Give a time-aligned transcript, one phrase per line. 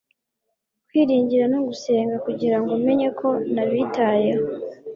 [0.87, 4.45] kwiringira no gusenga kugirango umenye ko nabitayeho